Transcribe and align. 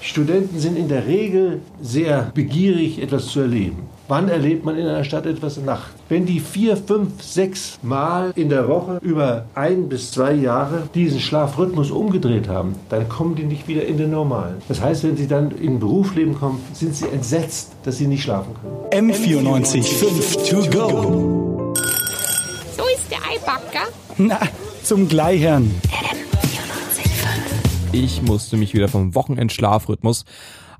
Studenten 0.00 0.58
sind 0.58 0.76
in 0.76 0.88
der 0.88 1.06
Regel 1.06 1.60
sehr 1.82 2.30
begierig, 2.34 3.02
etwas 3.02 3.26
zu 3.26 3.40
erleben. 3.40 3.88
Wann 4.08 4.28
erlebt 4.28 4.64
man 4.64 4.76
in 4.76 4.86
einer 4.86 5.04
Stadt 5.04 5.26
etwas 5.26 5.58
Nacht? 5.58 5.92
Wenn 6.08 6.26
die 6.26 6.40
vier, 6.40 6.76
fünf, 6.76 7.22
sechs 7.22 7.78
Mal 7.82 8.32
in 8.34 8.48
der 8.48 8.66
Woche 8.66 8.98
über 9.02 9.44
ein 9.54 9.88
bis 9.88 10.10
zwei 10.10 10.32
Jahre 10.32 10.88
diesen 10.94 11.20
Schlafrhythmus 11.20 11.90
umgedreht 11.92 12.48
haben, 12.48 12.74
dann 12.88 13.08
kommen 13.08 13.36
die 13.36 13.44
nicht 13.44 13.68
wieder 13.68 13.84
in 13.84 13.98
den 13.98 14.10
normalen. 14.10 14.56
Das 14.68 14.80
heißt, 14.80 15.04
wenn 15.04 15.16
sie 15.16 15.28
dann 15.28 15.52
in 15.52 15.78
Berufsleben 15.78 16.34
kommen, 16.34 16.60
sind 16.72 16.96
sie 16.96 17.06
entsetzt, 17.06 17.72
dass 17.84 17.98
sie 17.98 18.08
nicht 18.08 18.24
schlafen 18.24 18.54
können. 18.90 19.12
M94 19.12 19.84
5 19.84 20.48
to 20.48 20.56
go. 20.76 21.74
So 22.76 22.82
ist 22.92 23.10
der 23.10 23.18
Eibacker. 23.18 23.86
Na, 24.18 24.40
zum 24.82 25.08
Gleichern. 25.08 25.70
Ich 27.92 28.22
musste 28.22 28.56
mich 28.56 28.72
wieder 28.72 28.86
vom 28.86 29.16
Wochenendschlafrhythmus 29.16 30.24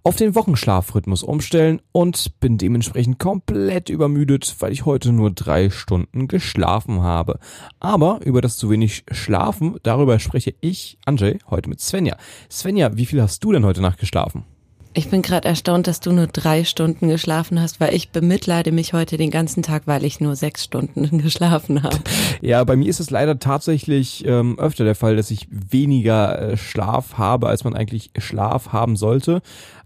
auf 0.05 0.15
den 0.15 0.37
Wochenschlafrhythmus 0.37 1.25
umstellen 1.25 1.83
und 1.91 2.39
bin 2.39 2.57
dementsprechend 2.57 3.19
komplett 3.19 3.89
übermüdet, 3.89 4.55
weil 4.61 4.73
ich 4.73 4.87
heute 4.87 5.11
nur 5.11 5.33
drei 5.33 5.71
Stunden 5.71 6.29
geschlafen 6.29 7.03
habe. 7.03 7.41
Aber 7.81 8.21
über 8.25 8.41
das 8.41 8.57
zu 8.57 8.71
wenig 8.71 9.05
Schlafen, 9.11 9.77
darüber 9.83 10.21
spreche 10.21 10.55
ich, 10.61 10.99
Andrzej, 11.05 11.41
heute 11.51 11.69
mit 11.69 11.81
Svenja. 11.81 12.17
Svenja, 12.49 12.97
wie 12.97 13.07
viel 13.07 13.21
hast 13.21 13.43
du 13.43 13.51
denn 13.51 13.65
heute 13.65 13.81
Nacht 13.81 13.99
geschlafen? 13.99 14.45
Ich 14.93 15.09
bin 15.09 15.23
gerade 15.23 15.47
erstaunt, 15.47 15.87
dass 15.87 16.01
du 16.01 16.11
nur 16.11 16.27
drei 16.27 16.65
Stunden 16.65 17.09
geschlafen 17.09 17.61
hast, 17.61 17.79
weil 17.79 17.95
ich 17.95 18.11
bemitleide 18.11 18.73
mich 18.73 18.93
heute 18.93 19.17
den 19.17 19.31
ganzen 19.31 19.63
Tag, 19.63 19.83
weil 19.87 20.05
ich 20.05 20.19
nur 20.19 20.35
sechs 20.35 20.65
Stunden 20.65 21.19
geschlafen 21.23 21.85
habe. 21.85 21.99
Ja, 22.41 22.65
bei 22.65 22.75
mir 22.75 22.89
ist 22.89 22.99
es 22.99 23.11
leider 23.11 23.39
tatsächlich 23.39 24.27
ähm, 24.27 24.59
öfter 24.59 24.85
der 24.85 24.97
Fall, 24.97 25.15
dass 25.15 25.31
ich 25.31 25.47
weniger 25.49 26.41
äh, 26.41 26.57
Schlaf 26.57 27.19
habe, 27.19 27.47
als 27.47 27.63
man 27.63 27.75
eigentlich 27.75 28.11
Schlaf 28.19 28.73
haben 28.73 28.97
sollte. 28.97 29.43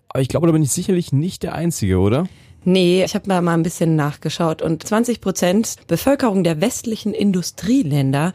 Aber 0.08 0.22
ich 0.22 0.28
glaube, 0.28 0.46
da 0.46 0.52
bin 0.52 0.62
ich 0.62 0.70
sicherlich 0.70 1.12
nicht 1.12 1.42
der 1.42 1.54
Einzige, 1.54 1.98
oder? 1.98 2.26
Nee, 2.64 3.04
ich 3.04 3.14
habe 3.14 3.42
mal 3.42 3.46
ein 3.52 3.62
bisschen 3.62 3.96
nachgeschaut 3.96 4.62
und 4.62 4.86
20 4.86 5.20
Prozent 5.20 5.76
Bevölkerung 5.86 6.44
der 6.44 6.62
westlichen 6.62 7.12
Industrieländer 7.12 8.32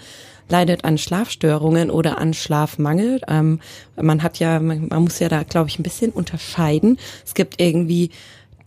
leidet 0.50 0.84
an 0.86 0.98
Schlafstörungen 0.98 1.90
oder 1.92 2.18
an 2.18 2.34
Schlafmangel. 2.34 3.22
Ähm, 3.28 3.60
man 3.96 4.24
hat 4.24 4.40
ja, 4.40 4.60
man, 4.60 4.88
man 4.88 5.04
muss 5.04 5.20
ja 5.20 5.30
da, 5.30 5.44
glaube 5.44 5.70
ich, 5.70 5.80
ein 5.80 5.84
bisschen 5.84 6.12
unterscheiden. 6.12 6.98
Es 7.26 7.34
gibt 7.34 7.62
irgendwie 7.62 8.12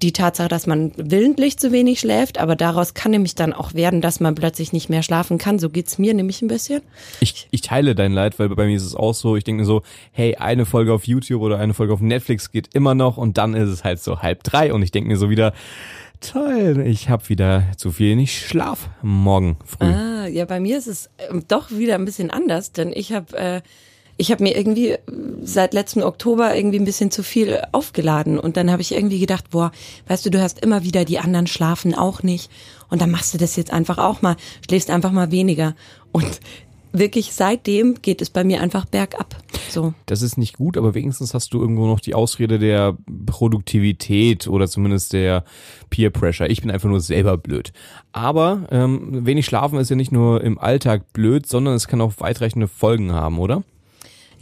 die 0.03 0.13
Tatsache, 0.13 0.49
dass 0.49 0.67
man 0.67 0.93
willentlich 0.97 1.59
zu 1.59 1.73
wenig 1.73 2.01
schläft, 2.01 2.39
aber 2.39 2.57
daraus 2.57 2.95
kann 2.95 3.13
nämlich 3.13 3.35
dann 3.35 3.53
auch 3.53 3.75
werden, 3.75 4.01
dass 4.01 4.21
man 4.21 4.35
plötzlich 4.35 4.73
nicht 4.73 4.89
mehr 4.89 5.03
schlafen 5.03 5.39
kann. 5.39 5.59
So 5.59 5.71
geht's 5.71 5.99
mir 5.99 6.15
nämlich 6.15 6.43
ein 6.43 6.49
bisschen. 6.49 6.83
Ich, 7.21 7.49
ich 7.51 7.61
teile 7.61 7.95
dein 7.95 8.13
Leid, 8.13 8.39
weil 8.39 8.49
bei 8.49 8.67
mir 8.67 8.77
ist 8.77 8.85
es 8.85 8.95
auch 8.95 9.15
so, 9.15 9.37
ich 9.37 9.45
denke 9.45 9.63
mir 9.63 9.67
so, 9.67 9.83
hey, 10.11 10.37
eine 10.37 10.67
Folge 10.67 10.93
auf 10.93 11.07
YouTube 11.07 11.43
oder 11.43 11.59
eine 11.59 11.75
Folge 11.75 11.93
auf 11.93 12.01
Netflix 12.01 12.51
geht 12.51 12.75
immer 12.75 12.95
noch 12.95 13.17
und 13.17 13.39
dann 13.39 13.55
ist 13.55 13.69
es 13.69 13.85
halt 13.85 14.03
so 14.03 14.21
halb 14.21 14.43
drei 14.43 14.73
und 14.73 14.83
ich 14.83 14.91
denke 14.91 15.09
mir 15.09 15.17
so 15.17 15.31
wieder, 15.31 15.53
toll, 16.21 16.83
ich 16.87 17.09
habe 17.09 17.29
wieder 17.29 17.65
zu 17.77 17.99
wenig 17.99 18.47
Schlaf 18.47 18.89
morgen 19.03 19.57
früh. 19.65 19.87
Ah, 19.87 20.27
ja, 20.27 20.45
bei 20.45 20.61
mir 20.61 20.79
ist 20.79 20.87
es 20.87 21.11
ähm, 21.31 21.45
doch 21.49 21.71
wieder 21.71 21.95
ein 21.97 22.05
bisschen 22.05 22.31
anders, 22.31 22.73
denn 22.73 22.93
ich 22.95 23.13
habe 23.13 23.37
äh, 23.37 23.61
ich 24.17 24.31
habe 24.31 24.43
mir 24.43 24.57
irgendwie 24.57 24.91
äh, 24.91 25.01
seit 25.43 25.75
letzten 25.75 26.03
Oktober 26.03 26.55
irgendwie 26.55 26.79
ein 26.79 26.85
bisschen 26.85 27.11
zu 27.11 27.23
viel 27.23 27.61
aufgeladen 27.73 28.39
und 28.39 28.57
dann 28.57 28.71
habe 28.71 28.83
ich 28.83 28.95
irgendwie 28.95 29.19
gedacht, 29.19 29.51
boah, 29.51 29.73
weißt 30.09 30.27
du, 30.27 30.31
du 30.31 30.41
hast 30.41 30.61
immer 30.61 30.85
wieder 30.85 31.05
die 31.05 31.19
anderen 31.19 31.47
schlafen 31.47 31.95
auch 31.95 32.23
nicht 32.23 32.51
und 32.91 33.01
dann 33.01 33.11
machst 33.11 33.35
du 33.35 33.39
das 33.39 33.57
jetzt 33.57 33.73
einfach 33.73 33.99
auch 33.99 34.23
mal, 34.23 34.37
schläfst 34.67 34.91
einfach 34.91 35.13
mal 35.13 35.31
weniger 35.31 35.75
und 36.13 36.41
wirklich 36.93 37.33
seitdem 37.33 37.97
geht 38.03 38.23
es 38.23 38.31
bei 38.31 38.45
mir 38.45 38.61
einfach 38.61 38.85
bergab. 38.85 39.37
So. 39.71 39.95
Das 40.07 40.23
ist 40.23 40.37
nicht 40.37 40.59
gut, 40.59 40.77
aber 40.77 40.95
wenigstens 40.95 41.33
hast 41.35 41.55
du 41.55 41.61
irgendwo 41.61 41.87
noch 41.87 42.01
die 42.01 42.15
Ausrede 42.15 42.59
der 42.59 42.97
Produktivität 43.27 44.47
oder 44.47 44.69
zumindest 44.69 45.15
der 45.15 45.45
Peer 45.89 46.11
Pressure. 46.11 46.49
Ich 46.51 46.61
bin 46.61 46.71
einfach 46.71 46.91
nur 46.91 47.01
selber 47.01 47.39
blöd. 47.39 47.73
Aber 48.13 48.67
ähm, 48.71 49.25
wenig 49.27 49.47
schlafen 49.47 49.79
ist 49.79 49.89
ja 49.89 49.97
nicht 49.97 50.13
nur 50.13 50.45
im 50.45 50.59
Alltag 50.59 51.13
blöd, 51.15 51.47
sondern 51.47 51.75
es 51.75 51.89
kann 51.89 52.03
auch 52.03 52.13
weitreichende 52.19 52.69
Folgen 52.69 53.13
haben, 53.13 53.39
oder? 53.39 53.63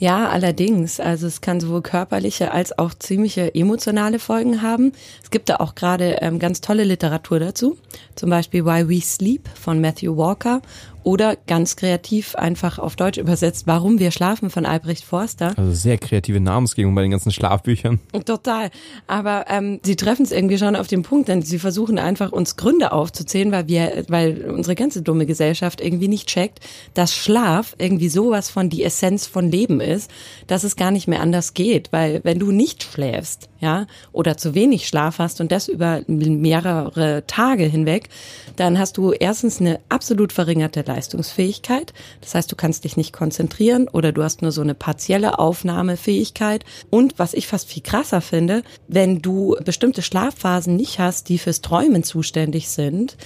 Ja, 0.00 0.30
allerdings. 0.30 0.98
Also 0.98 1.26
es 1.26 1.42
kann 1.42 1.60
sowohl 1.60 1.82
körperliche 1.82 2.52
als 2.52 2.76
auch 2.78 2.94
ziemliche 2.94 3.54
emotionale 3.54 4.18
Folgen 4.18 4.62
haben. 4.62 4.92
Es 5.22 5.30
gibt 5.30 5.50
da 5.50 5.56
auch 5.56 5.74
gerade 5.74 6.16
ähm, 6.22 6.38
ganz 6.38 6.62
tolle 6.62 6.84
Literatur 6.84 7.38
dazu. 7.38 7.76
Zum 8.14 8.30
Beispiel 8.30 8.64
Why 8.64 8.88
We 8.88 9.02
Sleep 9.02 9.46
von 9.54 9.78
Matthew 9.78 10.16
Walker 10.16 10.62
oder 11.02 11.36
ganz 11.46 11.76
kreativ 11.76 12.34
einfach 12.34 12.78
auf 12.78 12.96
Deutsch 12.96 13.18
übersetzt, 13.18 13.66
Warum 13.66 13.98
wir 13.98 14.10
schlafen 14.10 14.50
von 14.50 14.66
Albrecht 14.66 15.04
Forster. 15.04 15.54
Also 15.56 15.72
sehr 15.72 15.98
kreative 15.98 16.40
Namensgebung 16.40 16.94
bei 16.94 17.02
den 17.02 17.10
ganzen 17.10 17.30
Schlafbüchern. 17.30 18.00
Total. 18.24 18.70
Aber 19.06 19.46
ähm, 19.48 19.80
sie 19.82 19.96
treffen 19.96 20.24
es 20.24 20.32
irgendwie 20.32 20.58
schon 20.58 20.76
auf 20.76 20.86
den 20.86 21.02
Punkt, 21.02 21.28
denn 21.28 21.42
sie 21.42 21.58
versuchen 21.58 21.98
einfach 21.98 22.32
uns 22.32 22.56
Gründe 22.56 22.92
aufzuzählen, 22.92 23.52
weil 23.52 23.68
wir, 23.68 24.04
weil 24.08 24.50
unsere 24.50 24.74
ganze 24.74 25.02
dumme 25.02 25.26
Gesellschaft 25.26 25.80
irgendwie 25.80 26.08
nicht 26.08 26.28
checkt, 26.28 26.60
dass 26.94 27.14
Schlaf 27.14 27.74
irgendwie 27.78 28.08
sowas 28.08 28.50
von 28.50 28.68
die 28.68 28.84
Essenz 28.84 29.26
von 29.26 29.50
Leben 29.50 29.80
ist, 29.80 30.10
dass 30.46 30.64
es 30.64 30.76
gar 30.76 30.90
nicht 30.90 31.08
mehr 31.08 31.20
anders 31.20 31.54
geht. 31.54 31.92
Weil 31.92 32.20
wenn 32.24 32.38
du 32.38 32.50
nicht 32.50 32.82
schläfst, 32.82 33.48
ja, 33.60 33.86
oder 34.12 34.36
zu 34.36 34.54
wenig 34.54 34.88
Schlaf 34.88 35.18
hast 35.18 35.40
und 35.40 35.52
das 35.52 35.68
über 35.68 36.02
mehrere 36.06 37.24
Tage 37.26 37.64
hinweg, 37.64 38.08
dann 38.56 38.78
hast 38.78 38.96
du 38.96 39.12
erstens 39.12 39.60
eine 39.60 39.80
absolut 39.88 40.32
verringerte 40.32 40.88
Leistungsfähigkeit. 40.92 41.92
Das 42.20 42.34
heißt, 42.34 42.50
du 42.50 42.56
kannst 42.56 42.84
dich 42.84 42.96
nicht 42.96 43.12
konzentrieren 43.12 43.88
oder 43.88 44.12
du 44.12 44.22
hast 44.22 44.42
nur 44.42 44.52
so 44.52 44.60
eine 44.60 44.74
partielle 44.74 45.38
Aufnahmefähigkeit. 45.38 46.64
Und 46.90 47.18
was 47.18 47.34
ich 47.34 47.46
fast 47.46 47.68
viel 47.68 47.82
krasser 47.82 48.20
finde, 48.20 48.62
wenn 48.88 49.22
du 49.22 49.56
bestimmte 49.64 50.02
Schlafphasen 50.02 50.76
nicht 50.76 50.98
hast, 50.98 51.28
die 51.28 51.38
fürs 51.38 51.60
Träumen 51.60 52.02
zuständig 52.02 52.68
sind, 52.68 53.16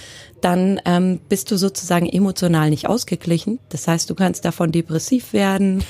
dann 0.41 0.81
ähm, 0.85 1.21
bist 1.29 1.51
du 1.51 1.57
sozusagen 1.57 2.07
emotional 2.07 2.71
nicht 2.71 2.89
ausgeglichen. 2.89 3.59
Das 3.71 3.89
heißt, 3.89 4.11
du 4.11 4.15
kannst 4.15 4.45
davon 4.45 4.73
depressiv 4.73 5.33
werden. 5.33 5.83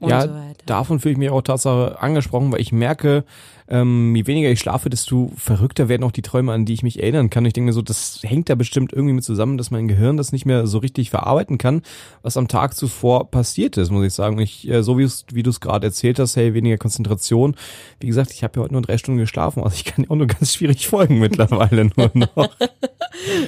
Und 0.00 0.10
ja, 0.10 0.22
so 0.22 0.30
weiter. 0.30 0.62
davon 0.66 1.00
fühle 1.00 1.12
ich 1.12 1.18
mich 1.18 1.30
auch 1.30 1.42
Tatsache 1.42 2.00
angesprochen, 2.00 2.52
weil 2.52 2.60
ich 2.60 2.72
merke, 2.72 3.24
ähm, 3.72 4.14
je 4.14 4.26
weniger 4.26 4.50
ich 4.50 4.60
schlafe, 4.60 4.90
desto 4.90 5.32
verrückter 5.34 5.88
werden 5.88 6.04
auch 6.04 6.12
die 6.12 6.20
Träume, 6.20 6.52
an 6.52 6.66
die 6.66 6.74
ich 6.74 6.82
mich 6.82 7.02
erinnern 7.02 7.30
kann. 7.30 7.46
Ich 7.46 7.54
denke 7.54 7.68
mir 7.68 7.72
so, 7.72 7.80
das 7.80 8.20
hängt 8.22 8.50
da 8.50 8.54
bestimmt 8.54 8.92
irgendwie 8.92 9.14
mit 9.14 9.24
zusammen, 9.24 9.56
dass 9.56 9.70
mein 9.70 9.88
Gehirn 9.88 10.18
das 10.18 10.30
nicht 10.30 10.44
mehr 10.44 10.66
so 10.66 10.76
richtig 10.76 11.08
verarbeiten 11.08 11.56
kann, 11.56 11.80
was 12.20 12.36
am 12.36 12.48
Tag 12.48 12.76
zuvor 12.76 13.30
passiert 13.30 13.78
ist, 13.78 13.90
muss 13.90 14.04
ich 14.04 14.12
sagen. 14.12 14.38
Ich, 14.40 14.68
äh, 14.68 14.82
so 14.82 14.98
wie, 14.98 15.42
du 15.42 15.48
es 15.48 15.60
gerade 15.60 15.86
erzählt 15.86 16.18
hast, 16.18 16.36
hey, 16.36 16.52
weniger 16.52 16.76
Konzentration. 16.76 17.56
Wie 17.98 18.08
gesagt, 18.08 18.32
ich 18.32 18.44
habe 18.44 18.58
ja 18.58 18.64
heute 18.64 18.74
nur 18.74 18.82
drei 18.82 18.98
Stunden 18.98 19.18
geschlafen, 19.18 19.62
also 19.62 19.74
ich 19.74 19.84
kann 19.84 20.04
ja 20.04 20.10
auch 20.10 20.16
nur 20.16 20.26
ganz 20.26 20.52
schwierig 20.52 20.86
folgen 20.86 21.18
mittlerweile 21.18 21.86
nur 21.96 22.10
noch. 22.12 22.50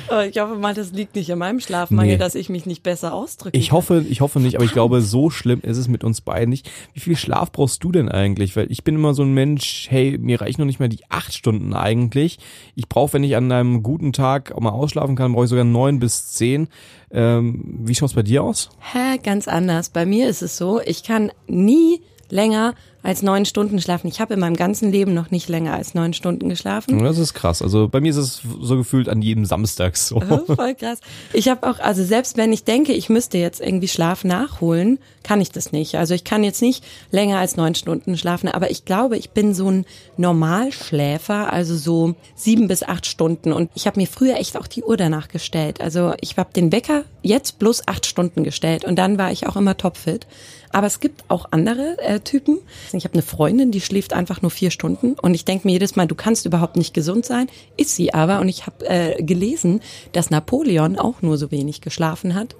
Aber 0.09 0.27
ich 0.27 0.39
hoffe 0.39 0.55
mal, 0.57 0.73
das 0.73 0.93
liegt 0.93 1.17
nicht 1.17 1.31
an 1.33 1.39
meinem 1.39 1.61
Schlafmangel, 1.61 2.15
Nee. 2.15 2.19
dass 2.19 2.35
ich 2.35 2.49
mich 2.49 2.65
nicht 2.65 2.83
besser 2.83 3.13
ausdrücke. 3.13 3.59
Ich 3.59 3.73
hoffe, 3.73 4.05
ich 4.09 4.23
hoffe 4.23 4.41
nicht, 4.41 4.57
aber 4.57 4.65
ich 4.65 4.73
glaube, 4.73 5.01
so 5.03 5.29
schlimm 5.29 5.61
ist 5.61 5.77
es 5.77 5.87
mit 5.89 6.03
uns 6.03 6.23
beiden 6.23 6.49
nicht. 6.49 6.71
Wie 6.95 7.01
viel 7.01 7.17
Schlaf 7.17 7.53
brauchst 7.53 7.85
du 7.85 7.93
denn 7.93 8.09
eigentlich? 8.09 8.57
Weil 8.57 8.73
ich 8.73 8.85
bin 8.85 8.95
immer 8.95 9.13
so 9.13 9.23
ein 9.23 9.35
Mensch, 9.35 9.87
hey, 9.91 10.14
mir 10.19 10.41
reichen 10.41 10.61
noch 10.61 10.67
nicht 10.67 10.81
mal 10.81 10.89
die 10.89 11.05
acht 11.09 11.35
Stunden 11.35 11.75
eigentlich. 11.75 12.39
Ich 12.75 12.89
brauche, 12.89 13.15
wenn 13.15 13.25
ich 13.25 13.37
an 13.37 13.51
einem 13.51 13.83
guten 13.83 14.13
Tag 14.13 14.53
auch 14.53 14.61
mal 14.61 14.71
ausschlafen 14.71 15.17
kann, 15.17 15.33
brauche 15.33 15.45
ich 15.45 15.51
sogar 15.51 15.65
neun 15.65 15.99
bis 15.99 16.33
zehn. 16.33 16.69
Ähm, 17.11 17.81
wie 17.85 17.95
schaut's 17.95 18.15
bei 18.15 18.23
dir 18.23 18.43
aus? 18.43 18.71
Hä, 18.81 19.19
ganz 19.23 19.49
anders. 19.49 19.89
Bei 19.89 20.07
mir 20.07 20.29
ist 20.29 20.43
es 20.43 20.57
so, 20.57 20.81
ich 20.81 21.03
kann 21.03 21.31
nie 21.47 22.01
länger 22.31 22.75
als 23.05 23.23
neun 23.23 23.45
Stunden 23.45 23.81
schlafen. 23.81 24.09
Ich 24.09 24.19
habe 24.21 24.35
in 24.35 24.41
meinem 24.41 24.57
ganzen 24.57 24.91
Leben 24.91 25.13
noch 25.13 25.31
nicht 25.31 25.49
länger 25.51 25.75
als 25.75 25.93
neun 25.93 26.15
Stunden 26.15 26.49
geschlafen. 26.49 27.05
Das 27.05 27.19
ist 27.19 27.35
krass. 27.35 27.61
Also 27.61 27.87
bei 27.87 28.01
mir 28.01 28.09
ist 28.09 28.17
es 28.17 28.41
so 28.63 28.79
gefühlt 28.79 29.11
an 29.11 29.21
jedem 29.21 29.45
Samstag 29.45 29.97
so. 29.99 30.17
Oh, 30.17 30.55
Voll 30.55 30.75
krass. 30.75 31.01
Ich 31.35 31.49
habe 31.49 31.69
auch, 31.69 31.79
also 31.81 32.03
selbst 32.03 32.39
wenn 32.39 32.51
ich 32.53 32.65
denke, 32.65 32.95
ich 32.95 33.11
müsste 33.11 33.37
jetzt 33.37 33.61
irgendwie 33.61 33.89
Schlaf 33.89 34.25
nachholen, 34.25 34.99
kann 35.23 35.43
ich 35.43 35.51
das 35.51 35.71
nicht. 35.71 35.97
Also 35.97 36.15
ich 36.15 36.25
kann 36.25 36.45
jetzt 36.45 36.63
nicht 36.63 36.83
länger 37.11 37.39
als 37.39 37.57
neun 37.57 37.75
Stunden 37.75 38.17
schlafen, 38.17 38.49
aber 38.49 38.71
ich 38.71 38.87
glaube, 38.87 39.19
ich 39.19 39.31
bin 39.31 39.53
so 39.53 39.71
ein 39.71 39.85
Normalschläfer, 40.17 41.53
also 41.53 41.77
so 41.77 42.15
sieben 42.35 42.69
bis 42.69 42.83
acht 42.83 43.07
Stunden. 43.07 43.53
Und 43.53 43.71
ich 43.75 43.87
habe 43.87 44.01
mir 44.01 44.07
früher 44.07 44.37
echt 44.37 44.57
auch 44.57 44.67
die 44.67 44.83
Uhr 44.83 44.97
danach 44.97 45.29
gestellt. 45.29 45.83
Also 45.83 46.15
ich 46.23 46.39
habe 46.39 46.53
den 46.55 46.73
Wecker 46.73 47.05
jetzt 47.23 47.59
plus 47.59 47.87
acht 47.87 48.07
Stunden 48.07 48.45
gestellt 48.45 48.85
und 48.85 48.97
dann 48.97 49.19
war 49.19 49.31
ich 49.31 49.47
auch 49.47 49.57
immer 49.57 49.77
topfit. 49.77 50.27
Aber 50.75 50.89
es 50.89 50.99
gibt 50.99 51.23
auch 51.29 51.47
andere 51.53 51.97
äh, 52.01 52.19
Typen. 52.19 52.59
Ich 52.97 53.05
habe 53.05 53.15
eine 53.15 53.23
Freundin, 53.23 53.71
die 53.71 53.81
schläft 53.81 54.13
einfach 54.13 54.43
nur 54.43 54.51
vier 54.51 54.71
Stunden 54.71 55.15
und 55.21 55.35
ich 55.35 55.45
denke 55.45 55.67
mir 55.67 55.73
jedes 55.73 55.97
Mal, 55.97 56.07
du 56.07 56.15
kannst 56.15 56.47
überhaupt 56.47 56.77
nicht 56.77 56.95
gesund 56.95 57.25
sein. 57.27 57.47
Ist 57.77 57.95
sie 57.97 58.15
aber 58.15 58.41
und 58.41 58.49
ich 58.49 58.67
habe 58.67 58.87
äh, 58.89 59.23
gelesen, 59.23 59.81
dass 60.13 60.31
Napoleon 60.31 60.99
auch 60.99 61.23
nur 61.23 61.39
so 61.39 61.51
wenig 61.51 61.81
geschlafen 61.81 62.35
hat. 62.35 62.57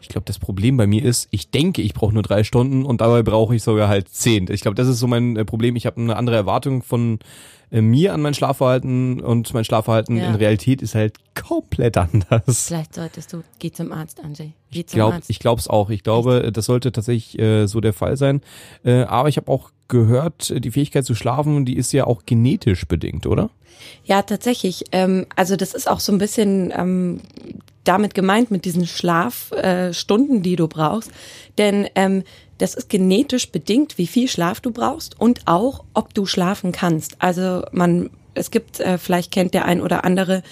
Ich 0.00 0.08
glaube, 0.08 0.24
das 0.26 0.38
Problem 0.38 0.76
bei 0.76 0.86
mir 0.86 1.02
ist, 1.04 1.28
ich 1.30 1.50
denke, 1.50 1.80
ich 1.82 1.94
brauche 1.94 2.12
nur 2.12 2.22
drei 2.22 2.44
Stunden 2.44 2.84
und 2.84 3.00
dabei 3.00 3.22
brauche 3.22 3.54
ich 3.56 3.62
sogar 3.62 3.88
halt 3.88 4.08
zehn. 4.10 4.46
Ich 4.50 4.60
glaube, 4.60 4.74
das 4.74 4.86
ist 4.88 4.98
so 4.98 5.06
mein 5.06 5.36
äh, 5.36 5.44
Problem. 5.44 5.76
Ich 5.76 5.86
habe 5.86 6.00
eine 6.00 6.16
andere 6.16 6.36
Erwartung 6.36 6.82
von 6.82 7.18
äh, 7.70 7.80
mir 7.80 8.12
an 8.12 8.20
mein 8.20 8.34
Schlafverhalten 8.34 9.20
und 9.22 9.54
mein 9.54 9.64
Schlafverhalten 9.64 10.16
Ja. 10.18 10.28
in 10.28 10.34
Realität 10.34 10.82
ist 10.82 10.94
halt 10.94 11.16
komplett 11.34 11.96
anders. 11.96 12.66
Vielleicht 12.68 12.94
solltest 12.94 13.32
du, 13.32 13.42
geh 13.58 13.72
zum 13.72 13.92
Arzt, 13.92 14.22
Anjay. 14.22 14.52
Geh 14.70 14.80
Ich 14.80 14.88
zum 14.88 14.96
glaube 14.98 15.14
Arzt. 15.14 15.30
ich 15.30 15.38
glaube 15.38 15.60
es 15.60 15.68
auch. 15.68 15.88
Ich 15.88 16.02
glaube, 16.02 16.50
das 16.52 16.66
sollte 16.66 16.92
tatsächlich 16.92 17.38
äh, 17.38 17.66
so 17.66 17.80
der 17.80 17.94
Fall 17.94 18.16
sein. 18.18 18.42
Äh, 18.84 19.02
aber 19.04 19.30
ich 19.30 19.38
habe 19.38 19.50
auch 19.50 19.70
gehört, 19.88 20.52
die 20.64 20.70
Fähigkeit 20.70 21.04
zu 21.04 21.14
schlafen, 21.14 21.64
die 21.64 21.76
ist 21.76 21.92
ja 21.92 22.06
auch 22.06 22.24
genetisch 22.26 22.86
bedingt, 22.86 23.26
oder? 23.26 23.50
Ja, 24.04 24.22
tatsächlich. 24.22 24.84
Ähm, 24.92 25.26
also 25.36 25.56
das 25.56 25.74
ist 25.74 25.88
auch 25.88 26.00
so 26.00 26.12
ein 26.12 26.18
bisschen 26.18 26.72
ähm, 26.76 27.20
damit 27.84 28.14
gemeint 28.14 28.50
mit 28.50 28.64
diesen 28.64 28.86
Schlafstunden, 28.86 30.38
äh, 30.38 30.42
die 30.42 30.56
du 30.56 30.68
brauchst. 30.68 31.10
Denn 31.58 31.88
ähm, 31.94 32.22
das 32.58 32.74
ist 32.74 32.88
genetisch 32.88 33.50
bedingt, 33.50 33.98
wie 33.98 34.06
viel 34.06 34.28
Schlaf 34.28 34.60
du 34.60 34.70
brauchst 34.70 35.20
und 35.20 35.42
auch, 35.46 35.84
ob 35.92 36.14
du 36.14 36.26
schlafen 36.26 36.72
kannst. 36.72 37.16
Also 37.20 37.62
man, 37.72 38.10
es 38.34 38.50
gibt, 38.50 38.80
äh, 38.80 38.98
vielleicht 38.98 39.32
kennt 39.32 39.54
der 39.54 39.64
ein 39.64 39.80
oder 39.80 40.04
andere 40.04 40.42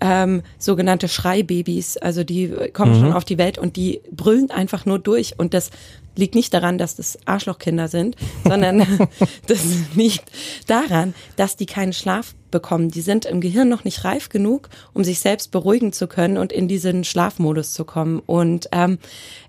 ähm, 0.00 0.42
sogenannte 0.58 1.08
Schreibabys, 1.08 1.96
also 1.96 2.24
die 2.24 2.52
kommen 2.72 2.96
mhm. 2.96 3.00
schon 3.00 3.12
auf 3.12 3.24
die 3.24 3.38
Welt 3.38 3.58
und 3.58 3.76
die 3.76 4.00
brüllen 4.10 4.50
einfach 4.50 4.86
nur 4.86 4.98
durch 4.98 5.38
und 5.38 5.54
das 5.54 5.70
liegt 6.16 6.34
nicht 6.34 6.54
daran, 6.54 6.78
dass 6.78 6.96
das 6.96 7.18
Arschlochkinder 7.26 7.88
sind, 7.88 8.16
sondern 8.44 8.86
das 9.46 9.60
liegt 9.94 10.24
daran, 10.66 11.14
dass 11.36 11.56
die 11.56 11.66
keinen 11.66 11.92
Schlaf 11.92 12.34
bekommen. 12.54 12.88
Die 12.88 13.00
sind 13.00 13.26
im 13.26 13.40
Gehirn 13.40 13.68
noch 13.68 13.84
nicht 13.84 14.04
reif 14.04 14.28
genug, 14.28 14.68
um 14.94 15.02
sich 15.02 15.18
selbst 15.18 15.50
beruhigen 15.50 15.92
zu 15.92 16.06
können 16.06 16.38
und 16.38 16.52
in 16.52 16.68
diesen 16.68 17.02
Schlafmodus 17.02 17.72
zu 17.72 17.84
kommen. 17.84 18.22
Und 18.24 18.68
ähm, 18.70 18.98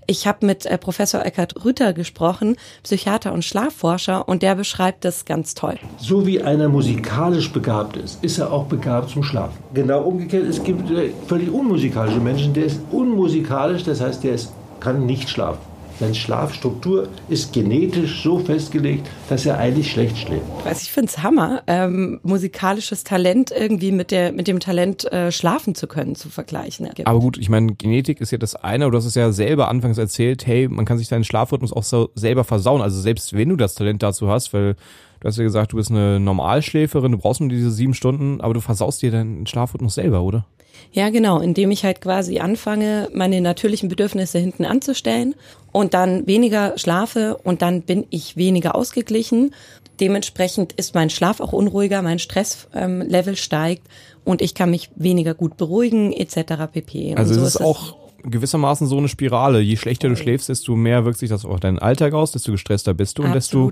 ich 0.07 0.25
habe 0.25 0.45
mit 0.45 0.65
äh, 0.65 0.77
Professor 0.79 1.23
Eckhard 1.23 1.63
Rüther 1.63 1.93
gesprochen, 1.93 2.57
Psychiater 2.83 3.31
und 3.31 3.45
Schlafforscher, 3.45 4.27
und 4.27 4.41
der 4.41 4.55
beschreibt 4.55 5.05
das 5.05 5.25
ganz 5.25 5.53
toll. 5.53 5.77
So 5.97 6.25
wie 6.25 6.41
einer 6.41 6.67
musikalisch 6.67 7.51
begabt 7.53 7.95
ist, 7.95 8.23
ist 8.23 8.39
er 8.39 8.51
auch 8.51 8.65
begabt 8.65 9.11
zum 9.11 9.23
Schlafen. 9.23 9.57
Genau 9.75 10.01
umgekehrt, 10.01 10.47
es 10.47 10.63
gibt 10.63 10.89
äh, 10.89 11.11
völlig 11.27 11.51
unmusikalische 11.51 12.19
Menschen, 12.19 12.53
der 12.53 12.65
ist 12.65 12.81
unmusikalisch, 12.91 13.83
das 13.83 14.01
heißt, 14.01 14.23
der 14.23 14.33
ist, 14.33 14.51
kann 14.79 15.05
nicht 15.05 15.29
schlafen. 15.29 15.74
Seine 15.99 16.13
Schlafstruktur 16.13 17.07
ist 17.29 17.53
genetisch 17.53 18.21
so 18.21 18.39
festgelegt, 18.39 19.07
dass 19.29 19.45
er 19.45 19.57
eigentlich 19.57 19.91
schlecht 19.91 20.17
schläft. 20.17 20.43
Also 20.65 20.81
ich 20.81 20.91
finde 20.91 21.09
es 21.09 21.23
Hammer, 21.23 21.63
ähm, 21.67 22.19
musikalisches 22.23 23.03
Talent 23.05 23.51
irgendwie 23.51 23.91
mit, 23.91 24.11
der, 24.11 24.33
mit 24.33 24.47
dem 24.47 24.59
Talent 24.59 25.11
äh, 25.11 25.31
schlafen 25.31 25.73
zu 25.73 25.87
können 25.87 26.15
zu 26.15 26.29
vergleichen. 26.29 26.89
Aber 27.05 27.19
gut, 27.19 27.37
ich 27.37 27.49
meine, 27.49 27.75
Genetik 27.75 28.19
ist 28.19 28.31
ja 28.31 28.37
das 28.37 28.55
eine, 28.55 28.89
du 28.91 28.97
hast 28.97 29.05
es 29.05 29.15
ja 29.15 29.31
selber 29.31 29.69
anfangs 29.69 29.97
erzählt, 29.97 30.45
hey, 30.45 30.67
man 30.67 30.85
kann 30.85 30.97
sich 30.97 31.07
deinen 31.07 31.23
Schlafrhythmus 31.23 31.71
auch 31.71 31.83
so 31.83 32.09
selber 32.15 32.43
versauen. 32.43 32.81
Also 32.81 32.99
selbst 32.99 33.33
wenn 33.33 33.49
du 33.49 33.55
das 33.55 33.75
Talent 33.75 34.03
dazu 34.03 34.29
hast, 34.29 34.53
weil 34.53 34.75
du 35.21 35.27
hast 35.27 35.37
ja 35.37 35.43
gesagt, 35.43 35.71
du 35.71 35.77
bist 35.77 35.91
eine 35.91 36.19
Normalschläferin, 36.19 37.13
du 37.13 37.17
brauchst 37.17 37.39
nur 37.39 37.49
diese 37.49 37.71
sieben 37.71 37.93
Stunden, 37.93 38.41
aber 38.41 38.53
du 38.53 38.59
versaust 38.59 39.01
dir 39.01 39.11
deinen 39.11 39.47
Schlafrhythmus 39.47 39.95
selber, 39.95 40.23
oder? 40.23 40.45
Ja, 40.91 41.09
genau, 41.09 41.39
indem 41.39 41.71
ich 41.71 41.83
halt 41.83 42.01
quasi 42.01 42.39
anfange, 42.39 43.09
meine 43.13 43.41
natürlichen 43.41 43.89
Bedürfnisse 43.89 44.39
hinten 44.39 44.65
anzustellen 44.65 45.35
und 45.71 45.93
dann 45.93 46.25
weniger 46.25 46.77
schlafe 46.77 47.37
und 47.43 47.61
dann 47.61 47.81
bin 47.81 48.05
ich 48.09 48.37
weniger 48.37 48.75
ausgeglichen. 48.75 49.53
Dementsprechend 49.99 50.73
ist 50.73 50.95
mein 50.95 51.09
Schlaf 51.09 51.39
auch 51.39 51.53
unruhiger, 51.53 52.01
mein 52.01 52.19
Stresslevel 52.19 53.33
ähm, 53.33 53.35
steigt 53.35 53.87
und 54.23 54.41
ich 54.41 54.53
kann 54.53 54.69
mich 54.71 54.89
weniger 54.95 55.33
gut 55.33 55.57
beruhigen 55.57 56.11
etc. 56.13 56.71
pp. 56.71 57.15
Also 57.15 57.33
so 57.33 57.41
es 57.41 57.47
ist, 57.47 57.55
ist 57.55 57.61
auch 57.61 58.04
gewissermaßen 58.29 58.87
so 58.87 58.97
eine 58.97 59.07
Spirale. 59.07 59.59
Je 59.59 59.77
schlechter 59.77 60.09
du 60.09 60.15
schläfst, 60.15 60.49
desto 60.49 60.75
mehr 60.75 61.05
wirkt 61.05 61.19
sich 61.19 61.29
das 61.29 61.45
auf 61.45 61.59
deinen 61.59 61.79
Alltag 61.79 62.13
aus, 62.13 62.31
desto 62.31 62.51
gestresster 62.51 62.93
bist 62.93 63.17
du 63.17 63.23
und 63.23 63.33
desto 63.33 63.71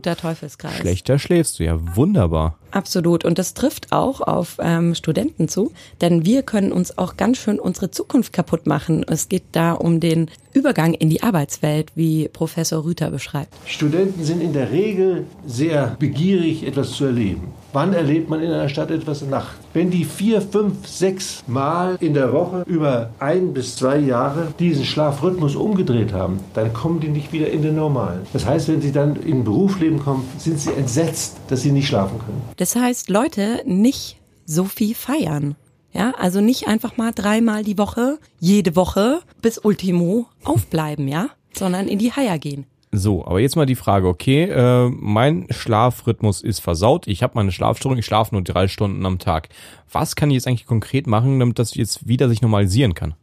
schlechter 0.79 1.19
schläfst 1.19 1.59
du. 1.59 1.63
Ja, 1.63 1.77
wunderbar. 1.95 2.57
Absolut. 2.71 3.23
Und 3.23 3.37
das 3.37 3.53
trifft 3.53 3.91
auch 3.91 4.21
auf 4.21 4.57
ähm, 4.59 4.95
Studenten 4.95 5.47
zu, 5.47 5.71
denn 6.01 6.25
wir 6.25 6.41
können 6.41 6.71
uns 6.71 6.97
auch 6.97 7.17
ganz 7.17 7.37
schön 7.37 7.59
unsere 7.59 7.91
Zukunft 7.91 8.33
kaputt 8.33 8.65
machen. 8.65 9.05
Es 9.07 9.29
geht 9.29 9.43
da 9.51 9.73
um 9.73 9.99
den 9.99 10.29
Übergang 10.53 10.93
in 10.93 11.09
die 11.09 11.21
Arbeitswelt, 11.21 11.91
wie 11.95 12.27
Professor 12.29 12.83
Rüther 12.83 13.11
beschreibt. 13.11 13.53
Studenten 13.65 14.23
sind 14.23 14.41
in 14.41 14.53
der 14.53 14.71
Regel 14.71 15.25
sehr 15.45 15.95
begierig, 15.99 16.65
etwas 16.65 16.91
zu 16.91 17.05
erleben. 17.05 17.53
Wann 17.73 17.93
erlebt 17.93 18.29
man 18.29 18.41
in 18.41 18.51
einer 18.51 18.69
Stadt 18.69 18.91
etwas 18.91 19.21
Nacht? 19.23 19.57
Wenn 19.73 19.89
die 19.89 20.05
vier, 20.05 20.39
fünf, 20.39 20.87
sechs 20.87 21.43
Mal 21.47 21.97
in 21.99 22.13
der 22.13 22.31
Woche 22.31 22.63
über 22.67 23.09
ein 23.17 23.53
bis 23.53 23.75
zwei 23.75 23.97
Jahre 23.97 24.53
diesen 24.59 24.85
Schlafrhythmus 24.85 25.55
umgedreht 25.55 26.13
haben, 26.13 26.39
dann 26.53 26.73
kommen 26.73 26.99
die 26.99 27.07
nicht 27.07 27.33
wieder 27.33 27.49
in 27.49 27.63
den 27.63 27.75
normalen. 27.75 28.21
Das 28.33 28.45
heißt, 28.45 28.67
wenn 28.67 28.81
sie 28.81 28.91
dann 28.91 29.15
in 29.15 29.43
Berufsleben 29.43 29.97
kommen, 29.97 30.29
sind 30.37 30.59
sie 30.59 30.71
entsetzt, 30.73 31.37
dass 31.47 31.63
sie 31.63 31.71
nicht 31.71 31.87
schlafen 31.87 32.19
können. 32.19 32.41
Das 32.57 32.75
heißt, 32.75 33.09
Leute, 33.09 33.63
nicht 33.65 34.19
so 34.45 34.65
viel 34.65 34.93
feiern. 34.93 35.55
Ja, 35.91 36.13
also 36.19 36.39
nicht 36.39 36.67
einfach 36.67 36.97
mal 36.97 37.11
dreimal 37.11 37.63
die 37.63 37.77
Woche, 37.79 38.19
jede 38.39 38.75
Woche 38.75 39.21
bis 39.41 39.57
Ultimo 39.57 40.27
aufbleiben, 40.43 41.07
ja, 41.07 41.29
sondern 41.51 41.87
in 41.87 41.97
die 41.97 42.11
Haier 42.11 42.37
gehen. 42.37 42.65
So, 42.95 43.25
aber 43.25 43.39
jetzt 43.39 43.55
mal 43.55 43.65
die 43.65 43.73
Frage, 43.73 44.07
okay, 44.07 44.43
äh, 44.43 44.87
mein 44.87 45.47
Schlafrhythmus 45.49 46.41
ist 46.41 46.59
versaut, 46.59 47.07
ich 47.07 47.23
habe 47.23 47.33
meine 47.33 47.51
Schlafstörung, 47.51 47.97
ich 47.97 48.05
schlafe 48.05 48.35
nur 48.35 48.43
drei 48.43 48.67
Stunden 48.67 49.03
am 49.07 49.17
Tag. 49.17 49.49
Was 49.91 50.15
kann 50.15 50.29
ich 50.29 50.35
jetzt 50.35 50.47
eigentlich 50.47 50.67
konkret 50.67 51.07
machen, 51.07 51.39
damit 51.39 51.57
das 51.57 51.73
jetzt 51.73 52.07
wieder 52.07 52.29
sich 52.29 52.43
normalisieren 52.43 52.93
kann? 52.93 53.15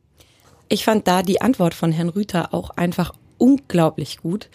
Ich 0.69 0.85
fand 0.85 1.07
da 1.07 1.23
die 1.23 1.41
Antwort 1.41 1.75
von 1.75 1.93
Herrn 1.93 2.09
Rüther 2.09 2.53
auch 2.53 2.71
einfach 2.71 3.13
unglaublich 3.39 4.19
gut, 4.19 4.51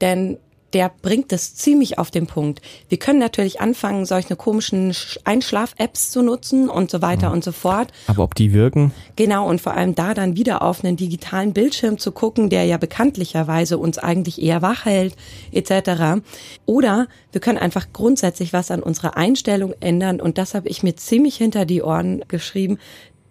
denn 0.00 0.38
der 0.72 0.90
bringt 1.02 1.32
es 1.32 1.54
ziemlich 1.54 1.98
auf 1.98 2.10
den 2.10 2.26
Punkt. 2.26 2.60
Wir 2.88 2.98
können 2.98 3.18
natürlich 3.18 3.60
anfangen, 3.60 4.06
solche 4.06 4.36
komischen 4.36 4.94
Einschlaf-Apps 5.24 6.10
zu 6.10 6.22
nutzen 6.22 6.68
und 6.68 6.90
so 6.90 7.02
weiter 7.02 7.28
mhm. 7.28 7.34
und 7.34 7.44
so 7.44 7.52
fort. 7.52 7.92
Aber 8.06 8.22
ob 8.22 8.34
die 8.34 8.52
wirken? 8.52 8.92
Genau, 9.16 9.48
und 9.48 9.60
vor 9.60 9.74
allem 9.74 9.94
da 9.94 10.14
dann 10.14 10.36
wieder 10.36 10.62
auf 10.62 10.84
einen 10.84 10.96
digitalen 10.96 11.52
Bildschirm 11.52 11.98
zu 11.98 12.12
gucken, 12.12 12.50
der 12.50 12.64
ja 12.64 12.76
bekanntlicherweise 12.76 13.78
uns 13.78 13.98
eigentlich 13.98 14.40
eher 14.40 14.62
wach 14.62 14.84
hält, 14.84 15.16
etc. 15.52 16.22
Oder 16.66 17.08
wir 17.32 17.40
können 17.40 17.58
einfach 17.58 17.88
grundsätzlich 17.92 18.52
was 18.52 18.70
an 18.70 18.82
unserer 18.82 19.16
Einstellung 19.16 19.74
ändern 19.80 20.20
und 20.20 20.38
das 20.38 20.54
habe 20.54 20.68
ich 20.68 20.82
mir 20.82 20.96
ziemlich 20.96 21.36
hinter 21.36 21.64
die 21.64 21.82
Ohren 21.82 22.24
geschrieben, 22.28 22.78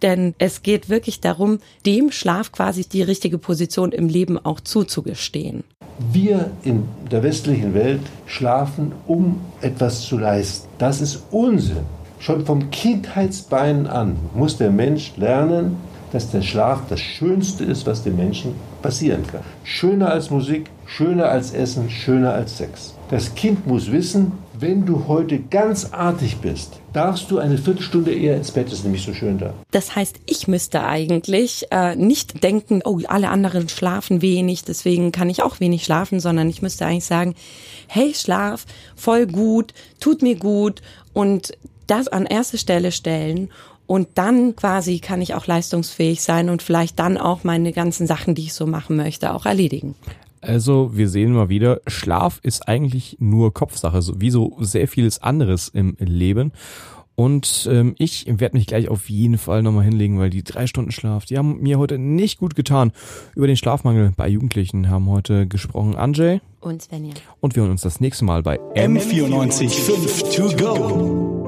denn 0.01 0.35
es 0.37 0.63
geht 0.63 0.89
wirklich 0.89 1.21
darum, 1.21 1.59
dem 1.85 2.11
Schlaf 2.11 2.51
quasi 2.51 2.87
die 2.87 3.01
richtige 3.01 3.37
Position 3.37 3.91
im 3.91 4.07
Leben 4.07 4.37
auch 4.37 4.59
zuzugestehen. 4.59 5.63
Wir 6.11 6.51
in 6.63 6.83
der 7.11 7.23
westlichen 7.23 7.73
Welt 7.73 8.01
schlafen, 8.25 8.93
um 9.05 9.41
etwas 9.61 10.01
zu 10.01 10.17
leisten. 10.17 10.67
Das 10.77 11.01
ist 11.01 11.23
Unsinn. 11.31 11.85
Schon 12.19 12.45
vom 12.45 12.69
Kindheitsbein 12.71 13.87
an 13.87 14.17
muss 14.33 14.57
der 14.57 14.71
Mensch 14.71 15.13
lernen, 15.17 15.77
dass 16.11 16.31
der 16.31 16.41
Schlaf 16.41 16.81
das 16.89 16.99
Schönste 16.99 17.63
ist, 17.63 17.85
was 17.85 18.03
dem 18.03 18.15
Menschen 18.15 18.55
passieren 18.81 19.25
kann. 19.27 19.41
Schöner 19.63 20.11
als 20.11 20.29
Musik, 20.29 20.69
schöner 20.85 21.29
als 21.29 21.51
Essen, 21.53 21.89
schöner 21.89 22.33
als 22.33 22.57
Sex. 22.57 22.95
Das 23.09 23.35
Kind 23.35 23.67
muss 23.67 23.91
wissen, 23.91 24.31
wenn 24.61 24.85
du 24.85 25.07
heute 25.07 25.39
ganz 25.39 25.93
artig 25.93 26.37
bist, 26.37 26.81
darfst 26.91 27.31
du 27.31 27.39
eine 27.39 27.57
Viertelstunde 27.57 28.13
eher 28.13 28.35
ins 28.35 28.51
Bett, 28.51 28.71
ist 28.71 28.83
nämlich 28.83 29.03
so 29.03 29.13
schön 29.13 29.37
da. 29.37 29.53
Das 29.71 29.95
heißt, 29.95 30.19
ich 30.25 30.47
müsste 30.49 30.83
eigentlich 30.83 31.67
äh, 31.71 31.95
nicht 31.95 32.43
denken, 32.43 32.81
oh, 32.83 32.99
alle 33.07 33.29
anderen 33.29 33.69
schlafen 33.69 34.21
wenig, 34.21 34.65
deswegen 34.65 35.13
kann 35.13 35.29
ich 35.29 35.43
auch 35.43 35.59
wenig 35.61 35.85
schlafen, 35.85 36.19
sondern 36.19 36.49
ich 36.49 36.61
müsste 36.61 36.85
eigentlich 36.85 37.05
sagen, 37.05 37.35
hey, 37.87 38.13
Schlaf, 38.13 38.65
voll 38.95 39.27
gut, 39.27 39.73
tut 39.99 40.21
mir 40.21 40.35
gut 40.35 40.81
und 41.13 41.53
das 41.87 42.09
an 42.09 42.25
erste 42.25 42.57
Stelle 42.57 42.91
stellen 42.91 43.49
und 43.87 44.09
dann 44.15 44.55
quasi 44.55 44.99
kann 44.99 45.21
ich 45.21 45.35
auch 45.35 45.47
leistungsfähig 45.47 46.21
sein 46.21 46.49
und 46.49 46.61
vielleicht 46.61 46.99
dann 46.99 47.17
auch 47.17 47.43
meine 47.43 47.71
ganzen 47.71 48.07
Sachen, 48.07 48.35
die 48.35 48.43
ich 48.43 48.53
so 48.53 48.67
machen 48.67 48.97
möchte, 48.97 49.33
auch 49.33 49.45
erledigen. 49.45 49.95
Also, 50.41 50.91
wir 50.95 51.09
sehen 51.09 51.33
mal 51.33 51.49
wieder, 51.49 51.81
Schlaf 51.87 52.39
ist 52.43 52.67
eigentlich 52.67 53.17
nur 53.19 53.53
Kopfsache, 53.53 54.01
so 54.01 54.19
wie 54.21 54.29
so 54.29 54.55
sehr 54.59 54.87
vieles 54.87 55.21
anderes 55.21 55.69
im 55.69 55.95
Leben. 55.99 56.51
Und 57.19 57.67
ähm, 57.69 57.95
ich 57.97 58.27
werde 58.29 58.55
mich 58.55 58.65
gleich 58.65 58.87
auf 58.87 59.09
jeden 59.09 59.37
Fall 59.37 59.61
nochmal 59.61 59.83
hinlegen, 59.83 60.19
weil 60.19 60.29
die 60.29 60.41
drei 60.41 60.67
Stunden 60.67 60.91
Schlaf, 60.91 61.25
die 61.25 61.37
haben 61.37 61.59
mir 61.59 61.77
heute 61.77 61.97
nicht 61.97 62.39
gut 62.39 62.55
getan. 62.55 62.93
Über 63.35 63.45
den 63.45 63.57
Schlafmangel 63.57 64.13
bei 64.15 64.29
Jugendlichen 64.29 64.89
haben 64.89 65.09
heute 65.09 65.45
gesprochen 65.45 65.97
Anjay 65.97 66.39
und 66.61 66.81
Svenja. 66.81 67.13
Und 67.41 67.57
wir 67.57 67.63
hören 67.63 67.73
uns 67.73 67.81
das 67.81 67.99
nächste 67.99 68.23
Mal 68.23 68.41
bei 68.41 68.57
M94 68.73 69.69
5 69.69 70.33
to 70.33 70.55
go. 70.55 71.38